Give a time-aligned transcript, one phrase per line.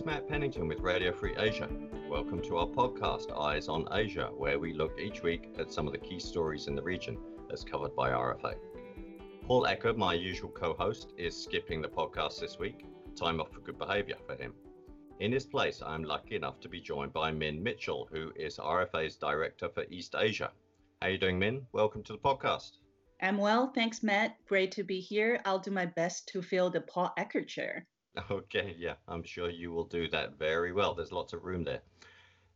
[0.00, 1.68] is Matt Pennington with Radio Free Asia.
[2.08, 5.92] Welcome to our podcast, Eyes on Asia, where we look each week at some of
[5.92, 7.18] the key stories in the region
[7.52, 8.54] as covered by RFA.
[9.46, 12.86] Paul Eckert, my usual co host, is skipping the podcast this week.
[13.14, 14.54] Time off for good behaviour for him.
[15.18, 19.16] In his place, I'm lucky enough to be joined by Min Mitchell, who is RFA's
[19.16, 20.50] Director for East Asia.
[21.02, 21.66] How are you doing, Min?
[21.72, 22.78] Welcome to the podcast.
[23.20, 24.36] I'm well, thanks, Matt.
[24.48, 25.42] Great to be here.
[25.44, 27.86] I'll do my best to fill the Paul Eckert chair.
[28.30, 30.94] Okay, yeah, I'm sure you will do that very well.
[30.94, 31.82] There's lots of room there.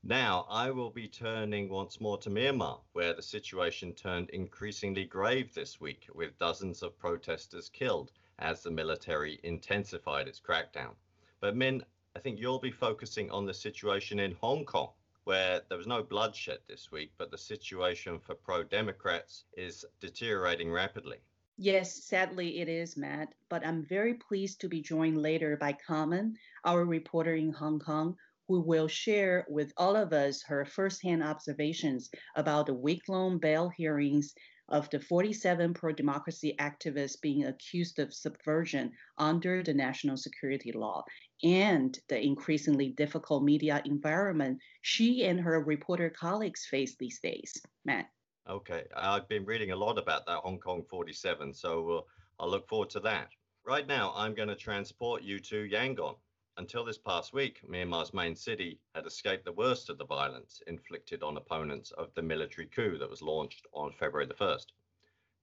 [0.02, 5.54] Now, I will be turning once more to Myanmar, where the situation turned increasingly grave
[5.54, 10.94] this week, with dozens of protesters killed as the military intensified its crackdown.
[11.40, 11.84] But, Min,
[12.16, 14.90] I think you'll be focusing on the situation in Hong Kong,
[15.22, 20.70] where there was no bloodshed this week, but the situation for pro Democrats is deteriorating
[20.70, 21.18] rapidly.
[21.56, 26.36] Yes, sadly it is, Matt, but I'm very pleased to be joined later by Carmen,
[26.64, 28.16] our reporter in Hong Kong,
[28.48, 33.68] who will share with all of us her firsthand observations about the week long bail
[33.68, 34.34] hearings
[34.68, 41.04] of the 47 pro democracy activists being accused of subversion under the national security law
[41.44, 47.52] and the increasingly difficult media environment she and her reporter colleagues face these days.
[47.84, 48.13] Matt.
[48.46, 52.00] Okay, I've been reading a lot about that Hong Kong 47, so uh,
[52.38, 53.30] I'll look forward to that.
[53.64, 56.16] Right now, I'm going to transport you to Yangon,
[56.58, 61.22] until this past week, Myanmar's main city had escaped the worst of the violence inflicted
[61.22, 64.66] on opponents of the military coup that was launched on February the 1st.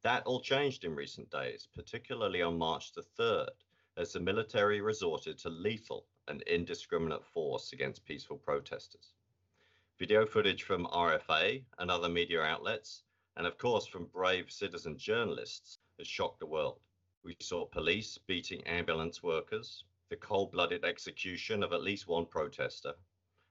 [0.04, 3.50] That all changed in recent days, particularly on March the 3rd,
[3.98, 9.16] as the military resorted to lethal and indiscriminate force against peaceful protesters.
[10.02, 13.04] Video footage from RFA and other media outlets,
[13.38, 16.80] and of course from brave citizen journalists, has shocked the world.
[17.24, 22.96] We saw police beating ambulance workers, the cold blooded execution of at least one protester,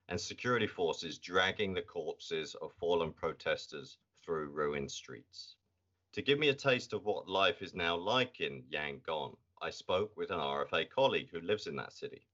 [0.09, 5.55] and security forces dragging the corpses of fallen protesters through ruined streets.
[6.11, 10.17] To give me a taste of what life is now like in Yangon, I spoke
[10.17, 12.27] with an RFA colleague who lives in that city.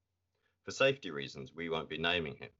[0.64, 2.50] For safety reasons, we won't be naming him.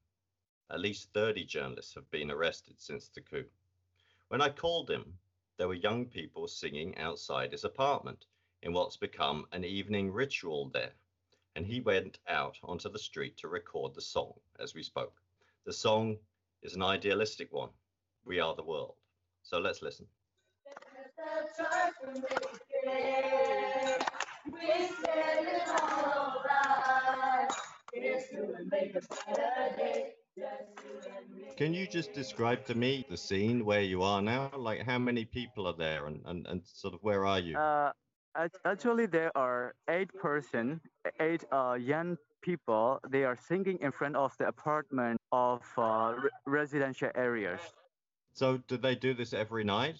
[0.70, 3.46] At least 30 journalists have been arrested since the coup.
[4.28, 5.18] When I called him,
[5.56, 8.26] there were young people singing outside his apartment
[8.62, 10.92] in what's become an evening ritual there
[11.58, 15.20] and he went out onto the street to record the song as we spoke.
[15.66, 16.16] The song
[16.62, 17.70] is an idealistic one
[18.24, 18.94] We Are the World.
[19.42, 20.06] So let's listen.
[31.56, 34.50] Can you just describe to me the scene where you are now?
[34.56, 37.56] Like how many people are there and, and, and sort of where are you?
[37.56, 37.92] Uh,
[38.64, 40.80] Actually, there are eight person,
[41.20, 43.00] eight uh, young people.
[43.10, 47.60] They are singing in front of the apartment of uh, re- residential areas.
[48.34, 49.96] So, do they do this every night?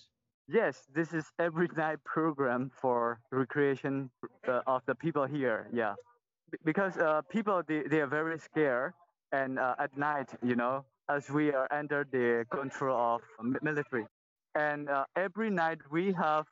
[0.47, 4.11] Yes, this is every night program for recreation
[4.47, 5.69] uh, of the people here.
[5.73, 5.95] Yeah,
[6.65, 8.93] because uh, people they, they are very scared,
[9.33, 13.23] and uh, at night, you know, as we are under the control of
[13.63, 14.07] military,
[14.55, 16.47] and uh, every night we have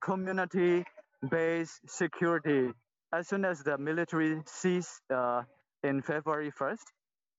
[0.00, 2.72] community-based security
[3.12, 5.42] as soon as the military ceased uh,
[5.82, 6.84] in February 1st.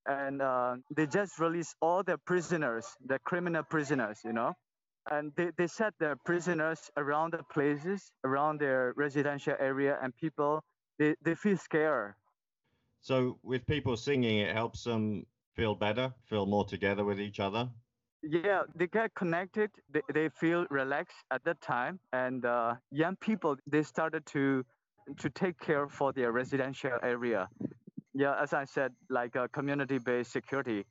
[0.05, 4.53] And uh, they just released all the prisoners, the criminal prisoners, you know.
[5.09, 10.61] And they, they set the prisoners around the places, around their residential area, and people,
[10.99, 12.13] they, they feel scared.
[13.03, 15.25] So, with people singing, it helps them
[15.55, 17.69] feel better, feel more together with each other?
[18.23, 23.57] yeah they get connected they, they feel relaxed at that time and uh, young people
[23.67, 24.63] they started to
[25.17, 27.49] to take care for their residential area.
[28.13, 30.85] Yeah as i said like a community-based security.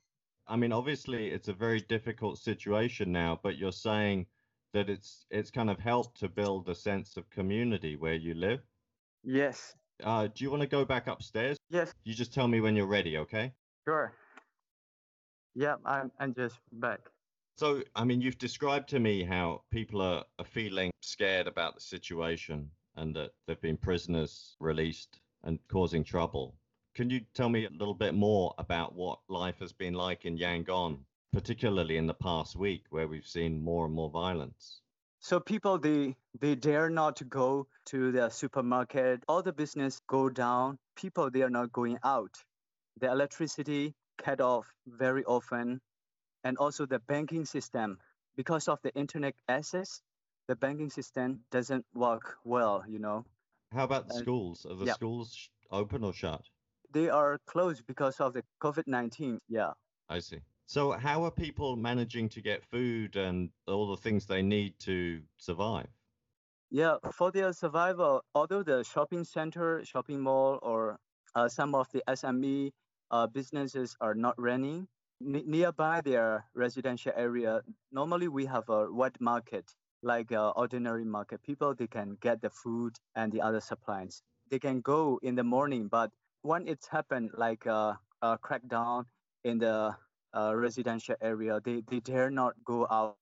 [0.47, 4.27] I mean obviously it's a very difficult situation now but you're saying
[4.73, 8.61] that it's it's kind of helped to build a sense of community where you live?
[9.23, 9.73] Yes
[10.03, 11.57] uh, do you want to go back upstairs?
[11.69, 11.93] Yes.
[12.03, 13.53] You just tell me when you're ready okay?
[13.87, 14.13] Sure.
[15.55, 17.01] Yeah i'm, I'm just back.
[17.57, 21.81] So, I mean, you've described to me how people are, are feeling scared about the
[21.81, 26.55] situation and that there've been prisoners released and causing trouble.
[26.95, 30.37] Can you tell me a little bit more about what life has been like in
[30.37, 30.99] Yangon,
[31.31, 34.81] particularly in the past week where we've seen more and more violence?
[35.23, 39.23] So people they they dare not to go to the supermarket.
[39.27, 40.77] All the business go down.
[40.95, 42.35] People they are not going out.
[42.99, 45.79] The electricity cut off very often
[46.43, 47.97] and also the banking system.
[48.35, 50.01] Because of the internet access,
[50.47, 53.25] the banking system doesn't work well, you know.
[53.71, 54.65] How about the schools?
[54.69, 54.93] Are the yeah.
[54.93, 56.41] schools open or shut?
[56.93, 59.39] they are closed because of the COVID 19.
[59.49, 59.71] Yeah.
[60.09, 60.39] I see.
[60.65, 65.25] So, how are people managing to get food and all the things they need to
[65.37, 65.89] survive?
[66.69, 70.99] Yeah, for their survival, although the shopping center, shopping mall, or
[71.35, 72.73] uh, some of the SME
[73.11, 74.87] uh, businesses are not running,
[75.21, 77.61] N- nearby their residential area,
[77.91, 81.43] normally we have a wet market, like a ordinary market.
[81.43, 84.21] People, they can get the food and the other supplies.
[84.49, 86.11] They can go in the morning, but
[86.41, 89.05] when it's happened, like a, a crackdown
[89.43, 89.97] in the
[90.35, 93.17] uh, residential area, they, they dare not go out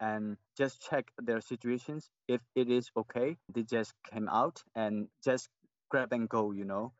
[0.00, 2.10] and just check their situations.
[2.28, 5.48] If it is okay, they just came out and just
[5.90, 6.92] grab and go, you know.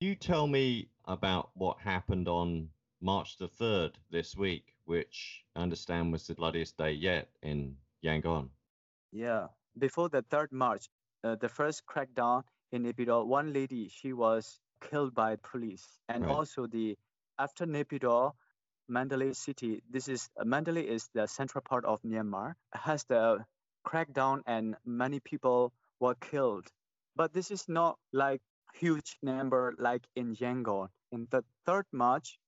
[0.00, 2.70] You tell me about what happened on
[3.00, 8.50] March the 3rd this week, which I understand was the bloodiest day yet in Yangon.
[9.12, 9.48] Yeah.
[9.78, 10.88] Before the 3rd March,
[11.22, 15.98] uh, the first crackdown in Naypyidaw, one lady, she was killed by police.
[16.08, 16.30] And Right.
[16.30, 16.96] also the
[17.38, 18.32] after Naypyidaw,
[18.88, 23.44] Mandalay city, this is uh, Mandalay is the central part of Myanmar, has the
[23.86, 26.66] crackdown and many people were killed.
[27.16, 28.42] But this is not like
[28.74, 30.88] huge number like in Yangon.
[31.12, 32.38] In the 3rd March,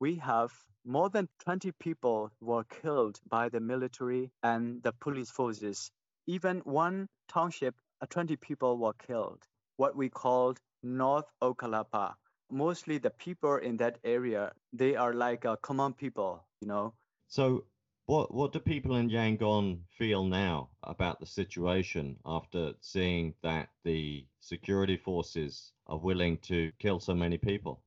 [0.00, 0.52] we have
[0.84, 5.90] more than 20 people were killed by the military and the police forces.
[6.26, 9.42] Even one township, uh, 20 people were killed.
[9.76, 12.14] What we called North Okkalapa.
[12.50, 16.94] Mostly the people in that area, they are like uh, common people, you know.
[17.28, 17.66] So,
[18.06, 24.26] what what do people in Yangon feel now about the situation after seeing that the
[24.40, 27.82] security forces are willing to kill so many people?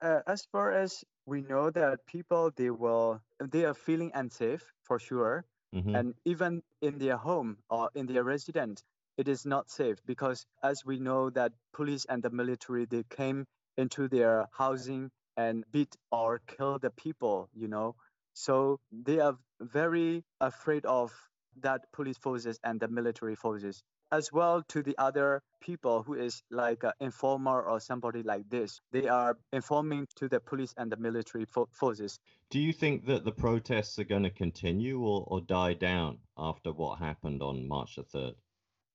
[0.00, 4.98] Uh, as far as we know that people they will they are feeling unsafe for
[4.98, 8.82] sure hmm and even in their home or in their residence
[9.16, 13.46] it is not safe because as we know that police and the military they came
[13.76, 17.94] into their housing and beat or kill the people you know?
[18.34, 21.12] So they are very afraid of
[21.60, 26.42] that police forces and the military forces as well to the other people who is
[26.50, 28.80] like an informer or somebody like this.
[28.90, 32.18] They are informing to the police and the military fo- forces.
[32.50, 36.72] Do you think that the protests are going to continue or, or die down after
[36.72, 38.34] what happened on March the 3rd?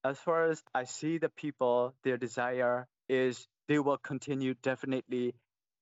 [0.03, 5.35] as far as I see the people, their desire is they will continue definitely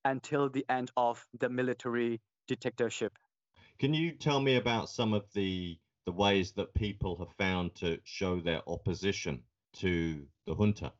[0.04, 3.18] until the end of the military dictatorship.
[3.78, 7.98] Can you tell me about some of the the ways that people have found to
[8.04, 9.42] show their opposition
[9.74, 10.92] to the junta?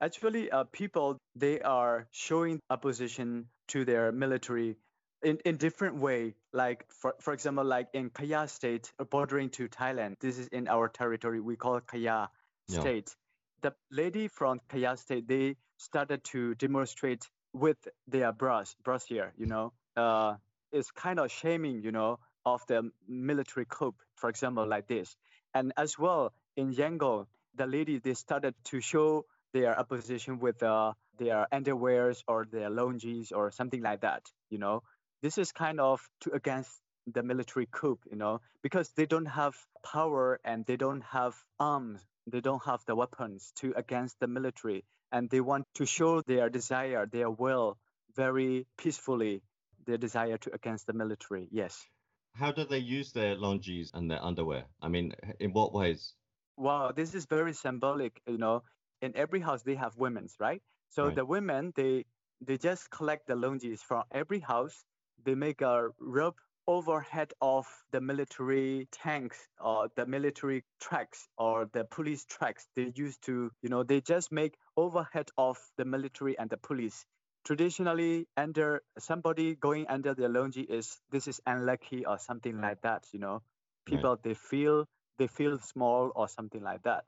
[0.00, 4.76] Actually, uh, people they are showing opposition to their military
[5.22, 6.34] in, in different way.
[6.52, 10.16] Like for, for example, like in Kaya State, bordering to Thailand.
[10.20, 11.40] This is in our territory.
[11.40, 12.28] We call it Kaya
[12.68, 12.80] Yeah.
[12.80, 13.16] State.
[13.62, 17.76] The lady from Kaya State they started to demonstrate with
[18.06, 19.32] their bras, brassiere.
[19.36, 20.34] You know, uh,
[20.72, 21.82] it's kind of shaming.
[21.82, 23.94] You know, of the military coup.
[24.16, 25.16] For example, like this.
[25.54, 30.92] And as well in Yangon, the lady they started to show their opposition with uh,
[31.18, 34.22] their underwears or their longyis or something like that.
[34.50, 34.82] You know,
[35.22, 36.70] this is kind of to against
[37.06, 37.98] the military coup.
[38.10, 39.54] You know, because they don't have
[39.84, 44.84] power and they don't have arms, they don't have the weapons to against the military,
[45.12, 47.78] and they want to show their desire, their will,
[48.14, 49.42] very peacefully.
[49.86, 51.46] Their desire to against the military.
[51.50, 51.86] Yes.
[52.32, 54.64] How do they use their longyis and their underwear?
[54.80, 56.14] I mean, in what ways?
[56.56, 58.20] Wow, this is very symbolic.
[58.26, 58.62] You know,
[59.02, 60.62] in every house they have women's, right?
[60.88, 61.14] So Right.
[61.14, 62.06] the women they
[62.40, 64.84] they just collect the longyis from every house.
[65.22, 71.84] They make a rope overhead of the military tanks or the military tracks or the
[71.84, 72.66] police tracks.
[72.76, 77.04] They used to, you know, they just make overhead of the military and the police.
[77.44, 83.06] Traditionally, under somebody going under the longyi is this is unlucky or something like that.
[83.12, 83.42] You know,
[83.86, 84.00] Right.
[84.00, 84.86] people they feel
[85.18, 87.04] they feel small or something like that.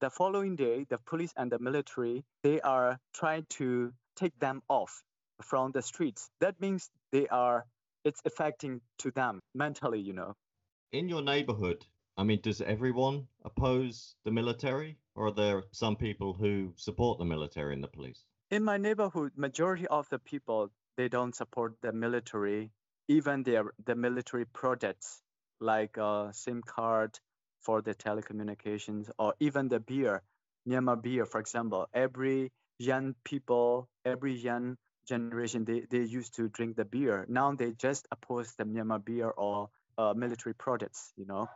[0.00, 5.02] The following day, the police and the military, they are trying to take them off
[5.42, 6.30] from the streets.
[6.40, 7.66] That means they are,
[8.04, 10.34] it's affecting to them mentally, you know.
[10.92, 16.34] In your neighborhood, I mean, does everyone oppose the military, or are there some people
[16.34, 18.24] who support the military and the police?
[18.50, 22.70] In my neighborhood, majority of the people, they don't support the military,
[23.08, 25.22] even their the military projects
[25.60, 27.18] like a SIM card
[27.60, 30.22] for the telecommunications or even the beer,
[30.68, 31.88] Myanmar beer, for example.
[31.94, 34.76] Every young people, every young
[35.08, 37.26] generation, they, they used to drink the beer.
[37.28, 41.48] Now they just oppose the Myanmar beer or uh, military products, you know.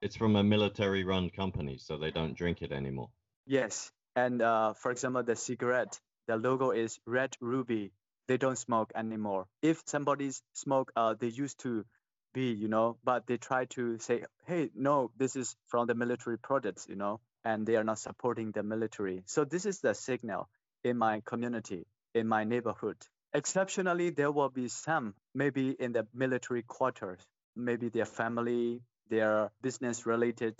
[0.00, 3.08] It's from a military run company, so they don't drink it anymore.
[3.46, 3.90] Yes.
[4.16, 7.92] And uh, for example, the cigarette, the logo is red ruby.
[8.26, 9.46] they don't smoke anymore.
[9.62, 11.84] If somebody's smoke, uh, they used to
[12.32, 16.38] be, you know, but they try to say, hey, no, this is from the military
[16.38, 19.22] products, you know, and they are not supporting the military.
[19.26, 20.48] So this is the signal
[20.82, 22.96] in my community, in my neighborhood.
[23.32, 27.20] Exceptionally, there will be some, maybe in the military quarters,
[27.56, 28.80] maybe their family,
[29.10, 30.54] their business related,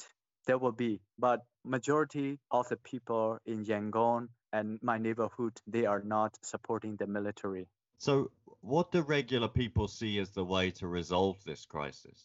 [0.46, 1.00] there will be.
[1.18, 7.06] But majority of the people in Yangon and my neighborhood, they are not supporting the
[7.06, 7.68] military.
[7.98, 8.30] So,
[8.60, 12.18] what do regular people see as the way to resolve this crisis?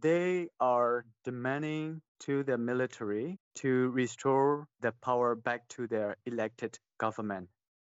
[0.00, 7.48] They are demanding to the military to restore the power back to their elected government.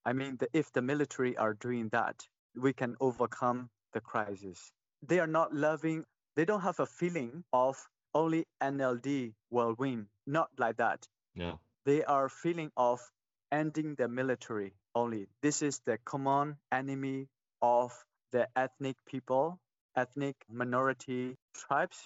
[0.09, 4.73] I mean, the, if the military are doing that, we can overcome the crisis.
[5.07, 7.77] They are not loving, they don't have a feeling of
[8.15, 10.07] only NLD will win.
[10.27, 11.07] Not like that.
[11.35, 11.57] Yeah.
[11.85, 13.01] They are feeling of
[13.53, 15.27] ending the military only.
[15.43, 17.29] This is the common enemy
[17.61, 17.93] of
[18.33, 19.61] the ethnic people,
[19.95, 21.99] ethnic minority tribes,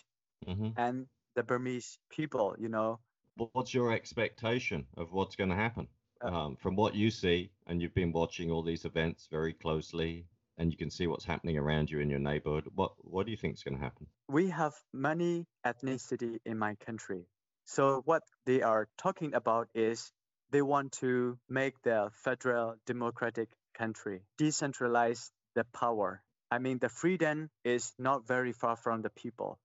[0.44, 0.70] mm-hmm.
[0.76, 1.06] and
[1.36, 2.98] the Burmese people, you know.
[3.36, 5.86] What's your expectation of what's going to happen?
[6.22, 10.26] Um, from what you see, and you've been watching all these events very closely,
[10.58, 12.64] and you can see what's happening around you in your neighborhood.
[12.74, 14.06] What what do you think is going to happen?
[14.28, 17.26] We have many ethnicity in my country.
[17.64, 20.12] So what they are talking about is
[20.50, 26.22] they want to make the federal democratic country, decentralize the power.
[26.50, 29.58] I mean, the freedom is not very far from the people.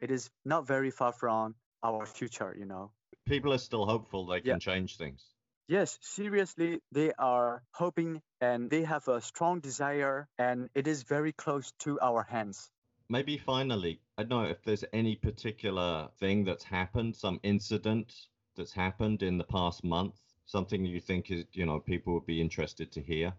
[0.00, 2.92] It is not very far from our future, you know.
[3.26, 4.58] People are still hopeful they can yeah.
[4.58, 5.24] change things.
[5.68, 11.32] Yes, seriously, they are hoping and they have a strong desire, and it is very
[11.32, 12.70] close to our hands.
[13.08, 18.12] Maybe finally, I don't know if there's any particular thing that's happened, some incident
[18.56, 22.40] that's happened in the past month something you think is you know people would be
[22.40, 23.32] interested to hear?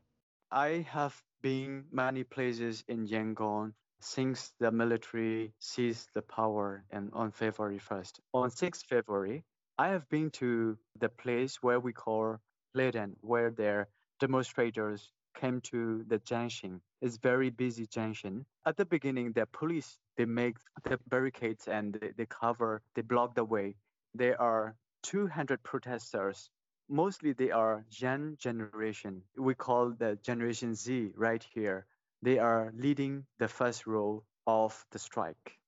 [0.52, 7.32] I have been many places in Yangon since the military seized the power and on
[7.32, 8.20] February 1st.
[8.34, 9.44] On 6th February,
[9.80, 12.38] I have been to the place where we call
[12.76, 13.88] Hledan, where their
[14.20, 16.82] demonstrators came to the junction.
[17.02, 18.46] It's very busy junction.
[18.66, 23.36] At the beginning, the police they make the barricades and they, they cover, they block
[23.36, 23.78] the way.
[24.14, 26.50] There are 200 protesters
[26.90, 29.22] mostly they are young generation.
[29.38, 31.86] We call the Generation Z right here.
[32.22, 35.60] They are leading the first row of the strike.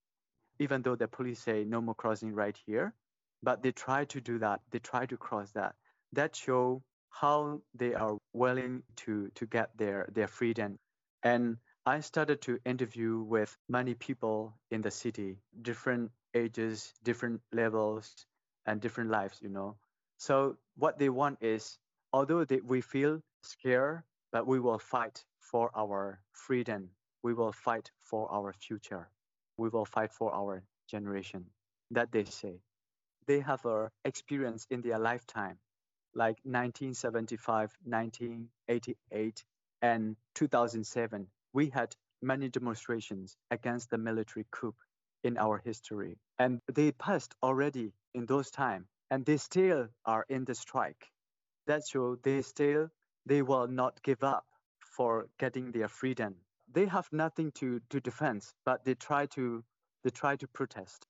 [0.60, 2.94] Even though the police say no more crossing right here,
[3.44, 4.62] but they try to do that.
[4.72, 5.76] They try to cross that.
[6.14, 10.80] That show how they are willing to to get their their freedom.
[11.24, 18.26] And I started to interview with many people in the city, different ages, different levels,
[18.66, 19.40] and different lives.
[19.42, 19.76] You know,
[20.18, 21.78] so what they want is,
[22.14, 26.90] although they, we feel scared, but we will fight for our freedom.
[27.24, 29.10] We will fight for our future.
[29.58, 31.46] We will fight for our generation.
[31.92, 32.62] That they say.
[33.32, 35.58] They have a experience in their lifetime,
[36.14, 39.46] like 1975, 1988,
[39.82, 41.28] and 2007.
[41.54, 44.76] We had many demonstrations against the military coup
[45.24, 50.44] in our history, and they passed already in those time and they still are in
[50.44, 51.08] the strike.
[51.68, 52.20] That's true.
[52.24, 52.90] They still
[53.26, 54.46] they will not give up
[54.80, 56.36] for getting their freedom.
[56.70, 59.64] They have nothing to, to defend, but they try to
[60.04, 61.08] they try to protest.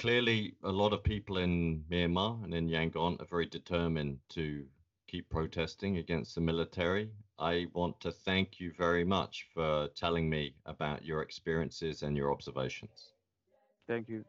[0.00, 4.64] Clearly, a lot of people in Myanmar and in Yangon are very determined to
[5.06, 7.10] keep protesting against the military.
[7.38, 12.32] I want to thank you very much for telling me about your experiences and your
[12.32, 13.10] observations.
[13.86, 14.24] Thank you.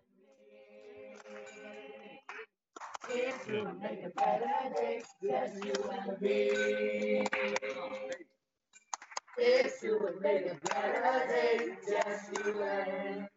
[3.09, 7.23] If you make a better day, just you and me.
[9.37, 13.30] If you would make a better day, just you and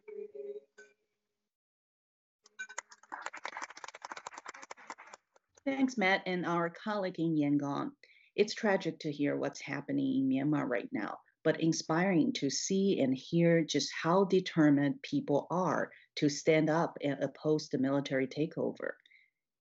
[5.66, 7.92] Thanks, Matt, and our colleague in Yangon.
[8.36, 13.16] It's tragic to hear what's happening in Myanmar right now, but inspiring to see and
[13.16, 18.90] hear just how determined people are to stand up and oppose the military takeover.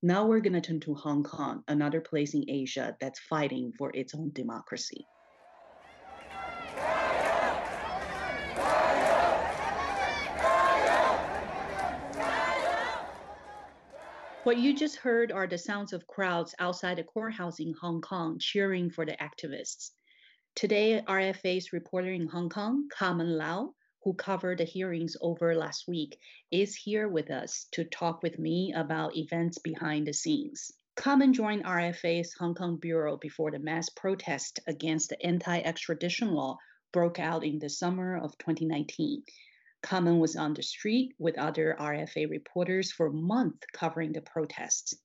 [0.01, 3.89] Now we're going to turn to Hong Kong, another place in Asia that's fighting for
[3.95, 5.07] its own democracy.
[14.43, 18.39] What you just heard are the sounds of crowds outside the courthouse in Hong Kong
[18.39, 19.91] cheering for the activists.
[20.53, 23.73] Today, RFA's reporter in Hong Kong, Carmen Lau,
[24.03, 26.19] who covered the hearings over last week,
[26.51, 30.73] is here with us to talk with me about events behind the scenes.
[30.97, 36.57] Carmen joined RFA's Hong Kong bureau before the mass protest against the anti extradition law
[36.91, 39.23] broke out in the summer of 2019.
[39.83, 44.95] Carmen was on the street with other RFA reporters for months covering the protests.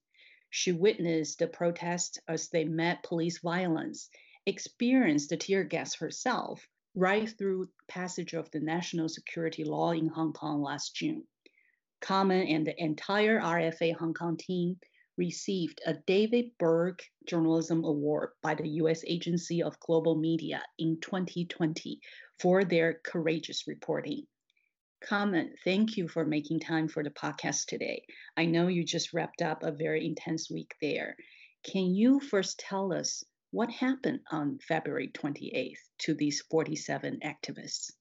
[0.51, 4.09] She witnessed the protests as they met police violence,
[4.47, 10.33] experienced the tear gas herself right through passage of the national security law in Hong
[10.33, 11.27] Kong last June.
[12.01, 14.79] Carmen and the entire RFA Hong Kong team
[15.17, 19.03] received a David Burke Journalism Award by the U.S.
[19.05, 22.01] Agency of Global Media in 2020
[22.39, 24.29] for their courageous reporting.
[25.01, 28.05] Carmen, thank you for making time for the podcast today.
[28.37, 31.17] I know you just wrapped up a very intense week there.
[31.63, 37.93] Can you first tell us what happened on February 28th to these 47 activists?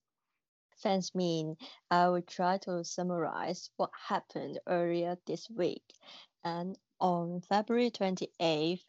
[0.82, 1.56] Thanks, Min.
[1.90, 5.84] I will try to summarize what happened earlier this week.
[6.44, 8.84] And on February 28th,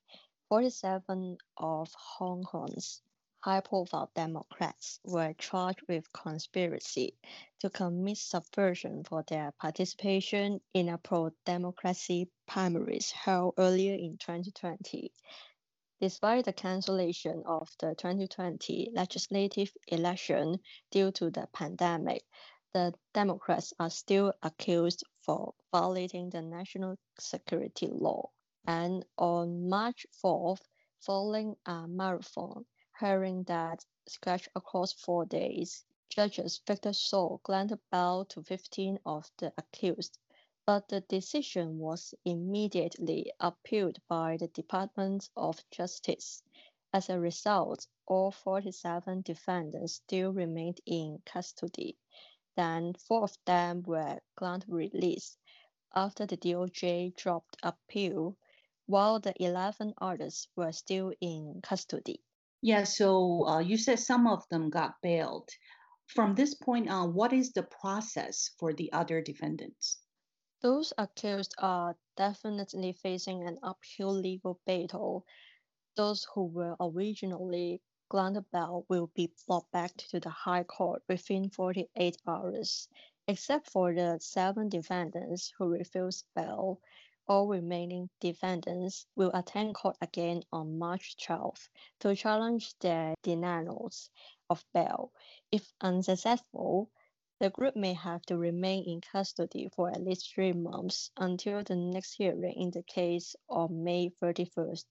[0.50, 3.02] 47 of Hong Kong's
[3.42, 7.18] high profile Democrats were charged with conspiracy
[7.58, 15.14] to commit subversion for their participation in a pro democracy primaries held earlier in 2020.
[16.02, 20.60] Despite the cancellation of the 2020 legislative election
[20.92, 22.26] due to the pandemic,
[22.74, 28.32] the Democrats are still accused for violating the national security law.
[28.66, 30.62] And on March 4th,
[31.00, 32.66] following a marathon
[33.00, 39.54] hearing that stretched across four days, judges Victor So granted bail to 15 of the
[39.58, 40.18] accused,
[40.66, 46.44] but the decision was immediately appealed by the Department of Justice.
[46.92, 51.96] As a result, all 47 defendants still remained in custody.
[52.56, 55.38] Then four of them were granted release
[55.96, 58.36] after the DOJ dropped appeal,
[58.88, 62.22] while the 11 others were still in custody.
[62.62, 65.50] Yeah, so uh, you said some of them got bailed.
[66.08, 70.00] From this point on, what is the process for the other defendants?
[70.62, 75.26] Those accused are definitely facing an uphill legal battle.
[75.96, 81.50] Those who were originally granted bail will be brought back to the High Court within
[81.50, 82.90] 48 hours.
[83.28, 86.82] Except for the seven defendants who refused bail,
[87.30, 94.10] all remaining defendants will attend court again on March 12 to challenge their denials
[94.50, 95.12] of bail.
[95.52, 96.90] If unsuccessful,
[97.40, 101.76] the group may have to remain in custody for at least three months until the
[101.76, 104.86] next hearing in the case on May 31st,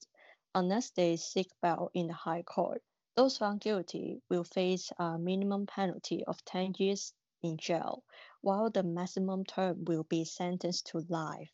[0.55, 2.81] unless they seek bail in the High Court.
[3.17, 8.05] Those found guilty will face a minimum penalty of 10 years in jail,
[8.43, 11.51] while the maximum term will be sentenced to life.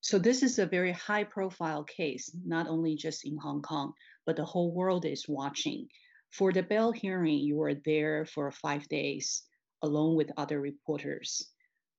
[0.00, 4.36] So, this is a very high profile case, not only just in Hong Kong, but
[4.36, 5.88] the whole world is watching.
[6.30, 9.42] For the bail hearing, you were there for five days
[9.82, 11.50] along with other reporters.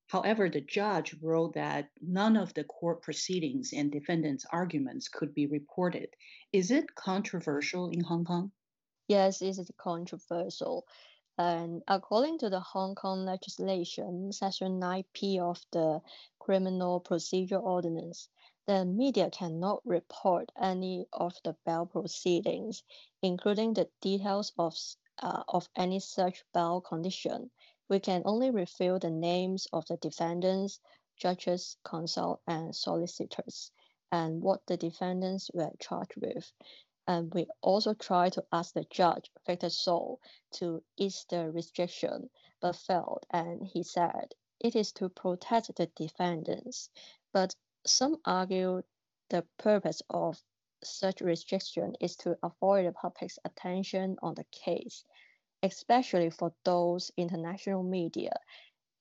[0.07, 5.45] However, the judge wrote that none of the court proceedings and defendants' arguments could be
[5.45, 6.09] reported.
[6.51, 8.51] Is it controversial in Hong Kong?
[9.07, 10.87] Yes, it is controversial.
[11.39, 16.01] And according to the Hong Kong legislation, Section 9P of the
[16.37, 18.27] Criminal Procedure Ordinance,
[18.67, 22.83] the media cannot report any of the bail proceedings,
[23.21, 24.75] including the details of,
[25.19, 27.51] uh, of any such bail condition.
[27.87, 30.81] We can only reveal the names of the defendants,
[31.15, 33.71] judges, counsel, and solicitors,
[34.11, 36.51] and what the defendants were charged with
[37.09, 40.19] and we also tried to ask the judge, Victor So,
[40.51, 42.29] to ease the restriction,
[42.61, 43.25] but failed.
[43.31, 46.91] And he said it is to protect the defendants.
[47.33, 48.83] But some argue
[49.31, 50.39] the purpose of
[50.83, 55.03] such restriction is to avoid the public's attention on the case,
[55.63, 58.33] especially for those international media,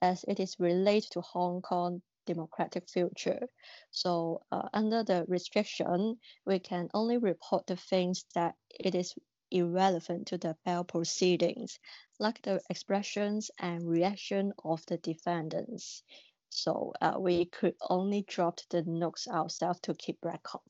[0.01, 2.01] as it is related to Hong Kong
[2.33, 3.47] democratic future.
[3.91, 9.15] So uh, under the restriction, we can only report the things that it is
[9.51, 11.79] irrelevant to the bail proceedings,
[12.19, 16.03] like the expressions and reaction of the defendants.
[16.49, 20.61] So uh, we could only drop the notes ourselves to keep record.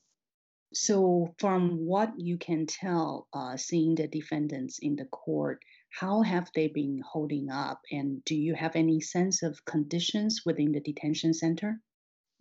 [0.74, 6.52] So, from what you can tell, uh, seeing the defendants in the court, how have
[6.56, 7.82] they been holding up?
[7.92, 11.82] And do you have any sense of conditions within the detention center?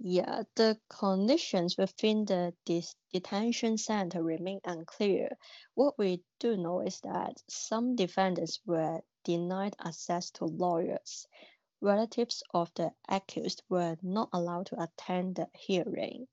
[0.00, 2.52] Yeah, the conditions within the
[3.12, 5.38] detention center remain unclear.
[5.74, 11.28] What we do know is that some defendants were denied access to lawyers.
[11.80, 16.28] Relatives of the accused were not allowed to attend the hearing.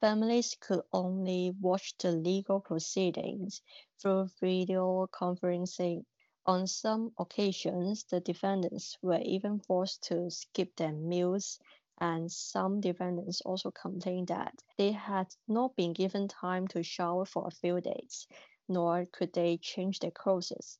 [0.00, 3.62] families could only watch the legal proceedings
[4.00, 6.04] through video conferencing.
[6.46, 11.58] On some occasions, the defendants were even forced to skip their meals,
[11.98, 17.46] and some defendants also complained that they had not been given time to shower for
[17.46, 18.26] a few days,
[18.68, 20.78] nor could they change their clothes.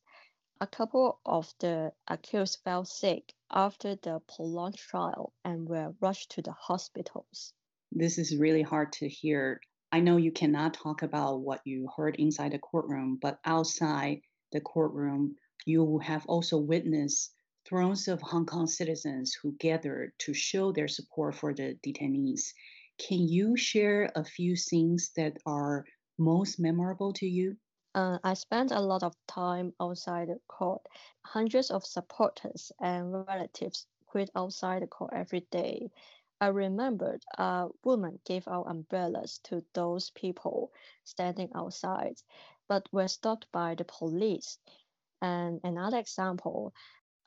[0.61, 6.43] A couple of the accused fell sick after the prolonged trial and were rushed to
[6.43, 7.55] the hospitals.
[7.91, 9.61] This is really hard to hear.
[9.91, 14.21] I know you cannot talk about what you heard inside the courtroom, but outside
[14.53, 17.35] the courtroom, you have also witnessed
[17.67, 22.53] throngs of Hong Kong citizens who gathered to show their support for the detainees.
[22.99, 25.85] Can you share a few things that are
[26.19, 27.57] most memorable to you?
[27.93, 30.87] Uh, I spent a lot of time outside the court.
[31.25, 35.91] Hundreds of supporters and relatives quit outside the court every day.
[36.41, 40.73] I remembered a woman gave out umbrellas to those people
[41.05, 42.23] standing outside,
[42.69, 44.59] but were stopped by the police.
[45.25, 46.75] And another example,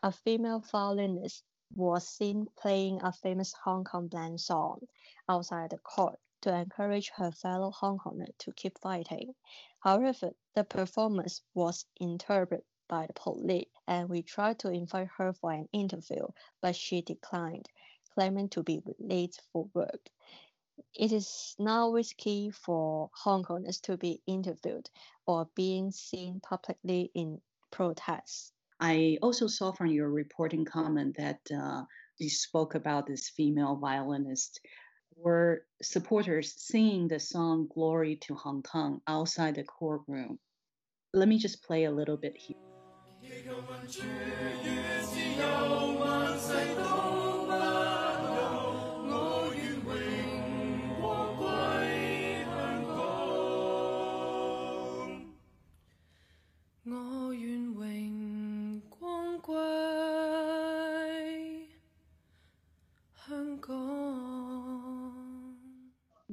[0.04, 4.82] a female violinist was seen playing a famous Hong Kong band song
[5.28, 9.34] outside the court to encourage her fellow Hong Kongers to keep fighting.
[9.80, 15.52] However, the performance was interrupted by the police, and we tried to invite her for
[15.52, 16.28] an interview,
[16.62, 17.68] but she declined,
[18.14, 20.12] claiming to be late for work.
[20.94, 24.88] It is now risky for Hong Kongers to be interviewed
[25.26, 28.52] or being seen publicly in protests.
[28.80, 31.84] I also saw from your reporting comment that uh,
[32.18, 34.60] you spoke about this female violinist.
[35.16, 40.38] Were supporters singing the song Glory to Hong Kong outside the courtroom?
[41.14, 42.58] Let me just play a little bit here.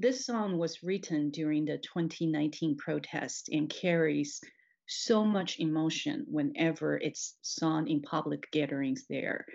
[0.05, 4.39] This song was written during the 2019 protest and carries
[4.87, 9.47] so much emotion whenever it's sung in public gatherings there.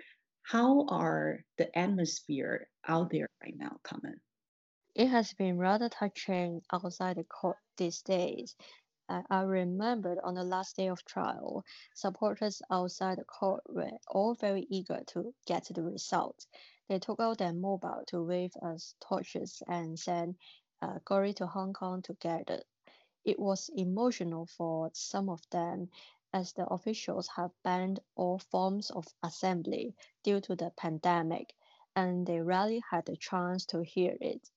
[0.42, 4.20] How are the atmosphere out there right now, Carmen?
[4.96, 8.56] It has been rather touching outside the court these days.
[9.08, 14.34] I, I remembered on the last day of trial, supporters outside the court were all
[14.34, 16.44] very eager to get the result.
[16.90, 20.34] They took out their mobile to wave us torches and send
[20.82, 22.64] uh, glory to Hong Kong together.
[23.24, 25.88] It was emotional for some of them
[26.32, 31.54] as the officials have banned all forms of assembly due to the pandemic,
[31.94, 34.50] and they rarely had the chance to hear it.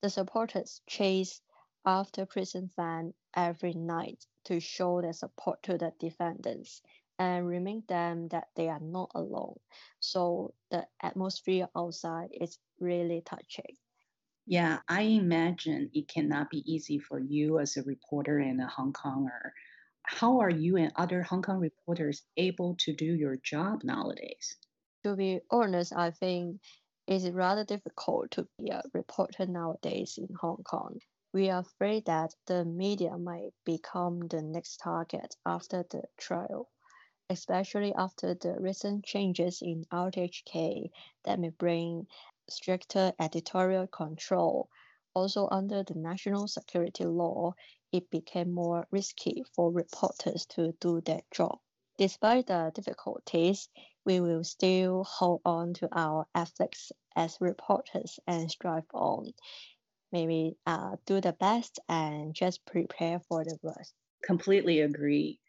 [0.00, 1.40] The supporters chased
[1.84, 6.82] after prison van every night to show their support to the defendants
[7.18, 9.58] and remind them that they are not alone.
[10.00, 13.76] So the atmosphere outside is really touching.
[14.46, 18.92] Yeah, I imagine it cannot be easy for you as a reporter and a Hong
[18.92, 19.50] Konger.
[20.02, 24.56] How are you and other Hong Kong reporters able to do your job nowadays?
[25.02, 26.60] To be honest, I think
[27.08, 31.00] it's rather difficult to be a reporter nowadays in Hong Kong.
[31.32, 36.68] We are afraid that the media might become the next target after the trial,
[37.28, 40.90] especially after the recent changes in RTHK
[41.24, 42.06] that may bring
[42.48, 44.68] stricter editorial control.
[45.14, 47.54] Also, under the national security law,
[47.90, 51.58] it became more risky for reporters to do their job.
[51.98, 53.68] Despite the difficulties,
[54.04, 59.32] we will still hold on to our ethics as reporters and strive on.
[60.12, 63.94] Maybe uh, do the best and just prepare for the worst.
[64.22, 65.40] Completely agree.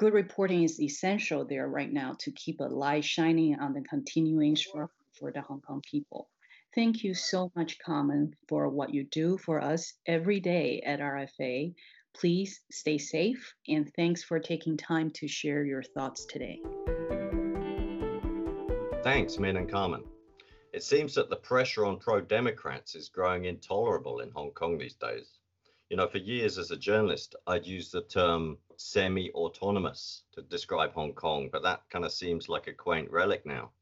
[0.00, 4.56] Good reporting is essential there right now to keep a light shining on the continuing
[4.56, 6.30] struggle for the Hong Kong people.
[6.74, 11.74] Thank you so much, Carmen, for what you do for us every day at RFA.
[12.14, 16.62] Please stay safe and thanks for taking time to share your thoughts today.
[19.02, 20.04] Thanks, Min and Carmen.
[20.72, 24.94] It seems that the pressure on pro Democrats is growing intolerable in Hong Kong these
[24.94, 25.39] days.
[25.90, 30.92] You know, for years as a journalist, I'd use the term semi autonomous to describe
[30.92, 33.72] Hong Kong, but that kind of seems like a quaint relic now.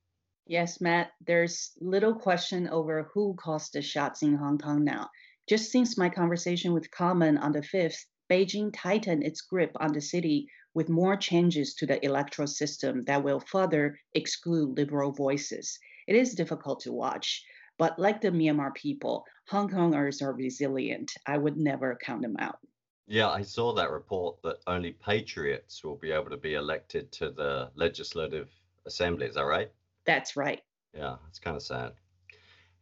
[0.47, 5.11] Yes, Matt, there's little question over who calls the shots in Hong Kong now.
[5.47, 10.01] Just since my conversation with Carmen on the 5th, Beijing tightened its grip on the
[10.01, 15.79] city with more changes to the electoral system that will further exclude liberal voices.
[16.07, 17.44] It is difficult to watch,
[17.79, 21.12] But like the Myanmar people, Hong Kongers are resilient.
[21.27, 22.59] I would never count them out.
[23.07, 27.31] Yeah, I saw that report that only patriots will be able to be elected to
[27.31, 28.51] the legislative
[28.85, 29.27] assembly.
[29.27, 29.71] Is that right?
[30.05, 30.61] That's right.
[30.93, 31.93] Yeah, it's kind of sad.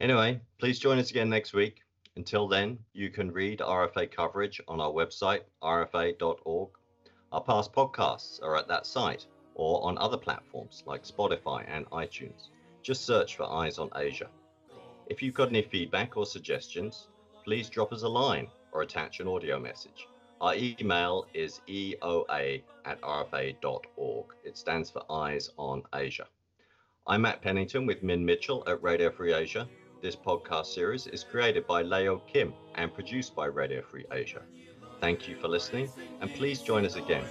[0.01, 1.83] Anyway, please join us again next week.
[2.17, 6.71] Until then, you can read RFA coverage on our website, rfa.org.
[7.33, 12.49] Our past podcasts are at that site or on other platforms like Spotify and iTunes.
[12.83, 14.29] Just search for Eyes on Asia.
[15.09, 17.07] If you've got any feedback or suggestions,
[17.45, 20.09] please drop us a line or attach an audio message.
[20.41, 24.27] Our email is eoa at rfa.org.
[24.45, 26.27] It stands for Eyes on Asia.
[27.07, 29.69] I'm Matt Pennington with Min Mitchell at Radio Free Asia.
[30.03, 34.43] This podcast series is created by Leo Kim and produced by Radio Free Asia.
[35.01, 35.89] Thank you for listening,
[36.21, 37.25] and please join us again.